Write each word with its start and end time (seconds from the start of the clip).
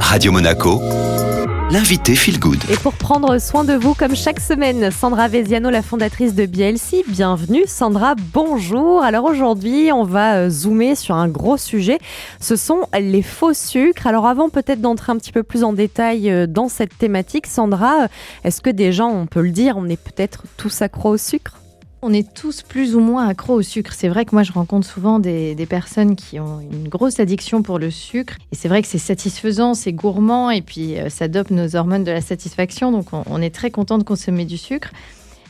Radio 0.00 0.32
Monaco, 0.32 0.80
l'invité 1.70 2.14
Feel 2.14 2.38
Good. 2.38 2.58
Et 2.70 2.76
pour 2.76 2.94
prendre 2.94 3.38
soin 3.38 3.64
de 3.64 3.74
vous, 3.74 3.92
comme 3.94 4.14
chaque 4.16 4.40
semaine, 4.40 4.90
Sandra 4.90 5.28
Veziano, 5.28 5.68
la 5.68 5.82
fondatrice 5.82 6.34
de 6.34 6.46
BLC. 6.46 7.04
Bienvenue, 7.08 7.64
Sandra, 7.66 8.14
bonjour. 8.32 9.02
Alors 9.02 9.24
aujourd'hui, 9.24 9.90
on 9.92 10.04
va 10.04 10.36
euh, 10.36 10.48
zoomer 10.48 10.94
sur 10.96 11.14
un 11.16 11.28
gros 11.28 11.56
sujet. 11.56 11.98
Ce 12.40 12.56
sont 12.56 12.82
les 12.98 13.22
faux 13.22 13.52
sucres. 13.52 14.06
Alors 14.06 14.26
avant 14.26 14.48
peut-être 14.48 14.80
d'entrer 14.80 15.12
un 15.12 15.16
petit 15.16 15.32
peu 15.32 15.42
plus 15.42 15.64
en 15.64 15.72
détail 15.72 16.30
euh, 16.30 16.46
dans 16.46 16.68
cette 16.68 16.96
thématique, 16.96 17.46
Sandra, 17.46 18.04
euh, 18.04 18.08
est-ce 18.44 18.60
que 18.60 18.70
déjà, 18.70 19.04
on 19.04 19.26
peut 19.26 19.42
le 19.42 19.50
dire, 19.50 19.76
on 19.76 19.88
est 19.88 20.00
peut-être 20.00 20.44
tous 20.56 20.82
accros 20.82 21.10
au 21.10 21.16
sucre? 21.18 21.60
On 22.06 22.12
est 22.12 22.32
tous 22.32 22.62
plus 22.62 22.94
ou 22.94 23.00
moins 23.00 23.26
accros 23.26 23.54
au 23.54 23.62
sucre. 23.62 23.92
C'est 23.92 24.06
vrai 24.06 24.24
que 24.24 24.32
moi, 24.32 24.44
je 24.44 24.52
rencontre 24.52 24.86
souvent 24.86 25.18
des, 25.18 25.66
personnes 25.68 26.14
qui 26.14 26.38
ont 26.38 26.60
une 26.60 26.88
grosse 26.88 27.18
addiction 27.18 27.62
pour 27.62 27.80
le 27.80 27.90
sucre. 27.90 28.36
Et 28.52 28.54
c'est 28.54 28.68
vrai 28.68 28.80
que 28.80 28.86
c'est 28.86 28.98
satisfaisant, 28.98 29.74
c'est 29.74 29.92
gourmand, 29.92 30.50
et 30.50 30.62
puis 30.62 30.96
euh, 30.96 31.08
ça 31.08 31.26
dope 31.26 31.50
nos 31.50 31.74
hormones 31.74 32.04
de 32.04 32.12
la 32.12 32.20
satisfaction. 32.20 32.92
Donc, 32.92 33.06
on, 33.12 33.42
est 33.42 33.52
très 33.52 33.72
content 33.72 33.98
de 33.98 34.04
consommer 34.04 34.44
du 34.44 34.56
sucre. 34.56 34.92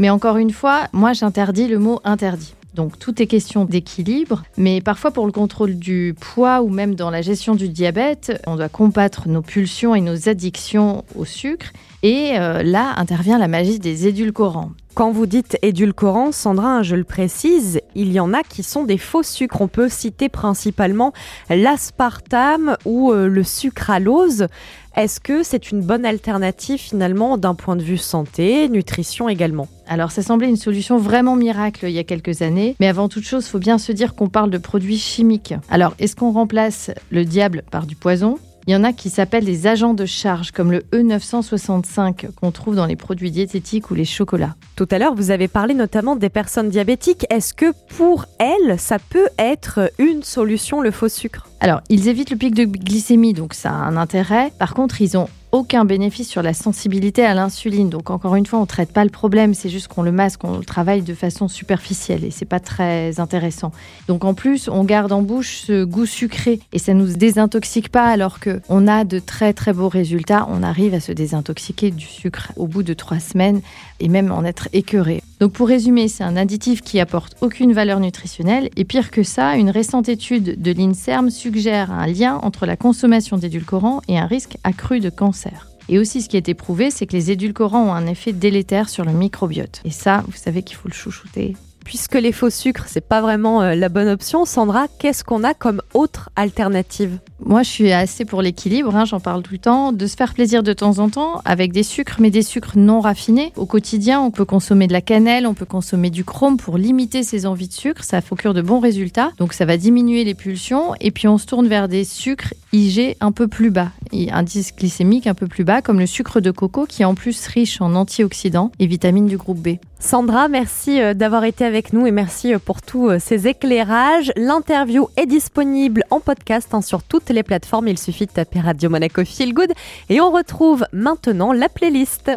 Mais 0.00 0.10
encore 0.10 0.38
une 0.38 0.50
fois, 0.50 0.88
moi, 0.92 1.12
j'interdis 1.12 1.68
le 1.68 1.78
mot 1.78 2.00
interdit. 2.02 2.54
Donc 2.74 2.98
tout 2.98 3.20
est 3.20 3.26
question 3.26 3.64
d'équilibre, 3.64 4.44
mais 4.56 4.80
parfois 4.80 5.10
pour 5.10 5.26
le 5.26 5.32
contrôle 5.32 5.74
du 5.74 6.14
poids 6.18 6.62
ou 6.62 6.68
même 6.68 6.94
dans 6.94 7.10
la 7.10 7.20
gestion 7.20 7.56
du 7.56 7.68
diabète, 7.68 8.40
on 8.46 8.54
doit 8.54 8.68
combattre 8.68 9.28
nos 9.28 9.42
pulsions 9.42 9.96
et 9.96 10.00
nos 10.00 10.28
addictions 10.28 11.04
au 11.16 11.24
sucre. 11.24 11.72
Et 12.04 12.38
euh, 12.38 12.62
là 12.62 12.94
intervient 12.96 13.38
la 13.38 13.48
magie 13.48 13.80
des 13.80 14.06
édulcorants. 14.06 14.70
Quand 14.94 15.12
vous 15.12 15.26
dites 15.26 15.56
édulcorants, 15.62 16.32
Sandra, 16.32 16.82
je 16.82 16.96
le 16.96 17.04
précise, 17.04 17.80
il 17.94 18.12
y 18.12 18.18
en 18.18 18.34
a 18.34 18.42
qui 18.42 18.64
sont 18.64 18.82
des 18.82 18.98
faux 18.98 19.22
sucres. 19.22 19.60
On 19.60 19.68
peut 19.68 19.88
citer 19.88 20.28
principalement 20.28 21.12
l'aspartame 21.48 22.76
ou 22.84 23.12
euh, 23.12 23.28
le 23.28 23.44
sucralose. 23.44 24.48
Est-ce 24.96 25.20
que 25.20 25.44
c'est 25.44 25.70
une 25.70 25.80
bonne 25.80 26.04
alternative 26.04 26.80
finalement 26.80 27.38
d'un 27.38 27.54
point 27.54 27.76
de 27.76 27.82
vue 27.82 27.98
santé, 27.98 28.68
nutrition 28.68 29.28
également? 29.28 29.68
Alors 29.86 30.10
ça 30.10 30.22
semblait 30.22 30.48
une 30.48 30.56
solution 30.56 30.98
vraiment 30.98 31.36
miracle 31.36 31.86
il 31.86 31.92
y 31.92 31.98
a 32.00 32.04
quelques 32.04 32.42
années, 32.42 32.74
mais 32.80 32.88
avant 32.88 33.08
toute 33.08 33.24
chose, 33.24 33.46
il 33.46 33.50
faut 33.50 33.60
bien 33.60 33.78
se 33.78 33.92
dire 33.92 34.16
qu'on 34.16 34.28
parle 34.28 34.50
de 34.50 34.58
produits 34.58 34.98
chimiques. 34.98 35.54
Alors 35.70 35.94
est-ce 36.00 36.16
qu'on 36.16 36.32
remplace 36.32 36.90
le 37.10 37.24
diable 37.24 37.62
par 37.70 37.86
du 37.86 37.94
poison? 37.94 38.38
Il 38.70 38.74
y 38.74 38.76
en 38.76 38.84
a 38.84 38.92
qui 38.92 39.10
s'appellent 39.10 39.44
des 39.44 39.66
agents 39.66 39.94
de 39.94 40.06
charge, 40.06 40.52
comme 40.52 40.70
le 40.70 40.84
E965 40.92 42.30
qu'on 42.36 42.52
trouve 42.52 42.76
dans 42.76 42.86
les 42.86 42.94
produits 42.94 43.32
diététiques 43.32 43.90
ou 43.90 43.96
les 43.96 44.04
chocolats. 44.04 44.54
Tout 44.76 44.86
à 44.92 44.98
l'heure, 45.00 45.16
vous 45.16 45.32
avez 45.32 45.48
parlé 45.48 45.74
notamment 45.74 46.14
des 46.14 46.28
personnes 46.28 46.68
diabétiques. 46.68 47.26
Est-ce 47.30 47.52
que 47.52 47.72
pour 47.96 48.26
elles, 48.38 48.78
ça 48.78 48.98
peut 49.00 49.26
être 49.40 49.90
une 49.98 50.22
solution, 50.22 50.82
le 50.82 50.92
faux 50.92 51.08
sucre? 51.08 51.48
Alors, 51.58 51.80
ils 51.88 52.06
évitent 52.06 52.30
le 52.30 52.36
pic 52.36 52.54
de 52.54 52.62
glycémie, 52.62 53.34
donc 53.34 53.54
ça 53.54 53.70
a 53.70 53.74
un 53.74 53.96
intérêt. 53.96 54.52
Par 54.56 54.74
contre, 54.74 55.00
ils 55.00 55.18
ont 55.18 55.28
aucun 55.52 55.84
bénéfice 55.84 56.28
sur 56.28 56.42
la 56.42 56.54
sensibilité 56.54 57.24
à 57.24 57.34
l'insuline. 57.34 57.90
Donc 57.90 58.10
encore 58.10 58.36
une 58.36 58.46
fois, 58.46 58.58
on 58.58 58.62
ne 58.62 58.66
traite 58.66 58.92
pas 58.92 59.04
le 59.04 59.10
problème, 59.10 59.54
c'est 59.54 59.68
juste 59.68 59.88
qu'on 59.88 60.02
le 60.02 60.12
masque, 60.12 60.44
on 60.44 60.58
le 60.58 60.64
travaille 60.64 61.02
de 61.02 61.14
façon 61.14 61.48
superficielle 61.48 62.24
et 62.24 62.30
c'est 62.30 62.44
pas 62.44 62.60
très 62.60 63.20
intéressant. 63.20 63.72
Donc 64.08 64.24
en 64.24 64.34
plus, 64.34 64.68
on 64.68 64.84
garde 64.84 65.12
en 65.12 65.22
bouche 65.22 65.62
ce 65.66 65.84
goût 65.84 66.06
sucré 66.06 66.60
et 66.72 66.78
ça 66.78 66.94
nous 66.94 67.06
désintoxique 67.06 67.90
pas 67.90 68.06
alors 68.06 68.40
que 68.40 68.60
on 68.68 68.86
a 68.88 69.04
de 69.04 69.18
très 69.18 69.52
très 69.52 69.72
beaux 69.72 69.88
résultats. 69.88 70.46
On 70.50 70.62
arrive 70.62 70.94
à 70.94 71.00
se 71.00 71.12
désintoxiquer 71.12 71.90
du 71.90 72.06
sucre 72.06 72.52
au 72.56 72.66
bout 72.66 72.82
de 72.82 72.94
trois 72.94 73.20
semaines 73.20 73.60
et 73.98 74.08
même 74.08 74.32
en 74.32 74.44
être 74.44 74.68
écœuré. 74.72 75.22
Donc 75.40 75.52
pour 75.52 75.68
résumer, 75.68 76.08
c'est 76.08 76.22
un 76.22 76.36
additif 76.36 76.82
qui 76.82 77.00
apporte 77.00 77.34
aucune 77.40 77.72
valeur 77.72 77.98
nutritionnelle 77.98 78.68
et 78.76 78.84
pire 78.84 79.10
que 79.10 79.22
ça, 79.22 79.56
une 79.56 79.70
récente 79.70 80.10
étude 80.10 80.60
de 80.60 80.70
l'INSERM 80.70 81.30
suggère 81.30 81.90
un 81.90 82.06
lien 82.06 82.38
entre 82.42 82.66
la 82.66 82.76
consommation 82.76 83.38
d'édulcorants 83.38 84.02
et 84.06 84.18
un 84.18 84.26
risque 84.26 84.58
accru 84.64 85.00
de 85.00 85.08
cancer. 85.08 85.68
Et 85.88 85.98
aussi, 85.98 86.20
ce 86.20 86.28
qui 86.28 86.36
a 86.36 86.38
été 86.38 86.54
prouvé, 86.54 86.90
c'est 86.90 87.06
que 87.06 87.14
les 87.14 87.30
édulcorants 87.30 87.88
ont 87.88 87.94
un 87.94 88.06
effet 88.06 88.32
délétère 88.32 88.90
sur 88.90 89.04
le 89.04 89.12
microbiote. 89.12 89.80
Et 89.84 89.90
ça, 89.90 90.22
vous 90.28 90.36
savez 90.36 90.62
qu'il 90.62 90.76
faut 90.76 90.88
le 90.88 90.94
chouchouter 90.94 91.56
puisque 91.90 92.14
les 92.14 92.30
faux 92.30 92.50
sucres, 92.50 92.84
c'est 92.86 93.00
pas 93.00 93.20
vraiment 93.20 93.62
euh, 93.62 93.74
la 93.74 93.88
bonne 93.88 94.06
option, 94.06 94.44
Sandra, 94.44 94.86
qu'est-ce 95.00 95.24
qu'on 95.24 95.42
a 95.42 95.54
comme 95.54 95.82
autre 95.92 96.30
alternative? 96.36 97.18
Moi, 97.44 97.62
je 97.62 97.70
suis 97.70 97.92
assez 97.92 98.24
pour 98.24 98.42
l'équilibre, 98.42 98.94
hein, 98.94 99.04
j'en 99.04 99.20
parle 99.20 99.42
tout 99.42 99.54
le 99.54 99.58
temps, 99.58 99.92
de 99.92 100.06
se 100.06 100.16
faire 100.16 100.34
plaisir 100.34 100.62
de 100.62 100.72
temps 100.72 100.98
en 100.98 101.08
temps 101.08 101.40
avec 101.44 101.72
des 101.72 101.82
sucres, 101.82 102.16
mais 102.20 102.30
des 102.30 102.42
sucres 102.42 102.76
non 102.76 103.00
raffinés. 103.00 103.52
Au 103.56 103.66
quotidien, 103.66 104.20
on 104.20 104.30
peut 104.30 104.44
consommer 104.44 104.86
de 104.86 104.92
la 104.92 105.00
cannelle, 105.00 105.46
on 105.46 105.54
peut 105.54 105.64
consommer 105.64 106.10
du 106.10 106.24
chrome 106.24 106.58
pour 106.58 106.76
limiter 106.76 107.22
ses 107.22 107.46
envies 107.46 107.68
de 107.68 107.72
sucre, 107.72 108.04
ça 108.04 108.20
procure 108.20 108.54
de 108.54 108.62
bons 108.62 108.80
résultats, 108.80 109.30
donc 109.38 109.52
ça 109.52 109.64
va 109.64 109.76
diminuer 109.76 110.24
les 110.24 110.34
pulsions, 110.34 110.94
et 111.00 111.10
puis 111.10 111.28
on 111.28 111.38
se 111.38 111.46
tourne 111.46 111.66
vers 111.66 111.88
des 111.88 112.04
sucres 112.04 112.54
IG 112.72 113.16
un 113.20 113.32
peu 113.32 113.48
plus 113.48 113.70
bas, 113.70 113.90
indice 114.12 114.74
glycémique 114.76 115.26
un 115.26 115.34
peu 115.34 115.46
plus 115.46 115.64
bas, 115.64 115.82
comme 115.82 115.98
le 115.98 116.06
sucre 116.06 116.40
de 116.40 116.50
coco 116.50 116.86
qui 116.86 117.02
est 117.02 117.06
en 117.06 117.14
plus 117.14 117.46
riche 117.46 117.80
en 117.80 117.94
antioxydants 117.94 118.70
et 118.78 118.86
vitamines 118.86 119.26
du 119.26 119.36
groupe 119.36 119.58
B. 119.58 119.78
Sandra, 120.02 120.48
merci 120.48 120.98
euh, 120.98 121.12
d'avoir 121.12 121.44
été 121.44 121.62
avec 121.62 121.92
nous 121.92 122.06
et 122.06 122.10
merci 122.10 122.54
euh, 122.54 122.58
pour 122.58 122.80
tous 122.80 123.10
euh, 123.10 123.18
ces 123.18 123.48
éclairages. 123.48 124.32
L'interview 124.34 125.08
est 125.18 125.26
disponible 125.26 126.04
en 126.10 126.20
podcast 126.20 126.68
hein, 126.72 126.80
sur 126.80 127.02
les 127.32 127.42
plateformes. 127.42 127.88
Il 127.88 127.98
suffit 127.98 128.26
de 128.26 128.32
taper 128.32 128.60
Radio 128.60 128.90
Monaco 128.90 129.24
Feel 129.24 129.54
Good 129.54 129.72
et 130.08 130.20
on 130.20 130.30
retrouve 130.30 130.84
maintenant 130.92 131.52
la 131.52 131.68
playlist. 131.68 132.30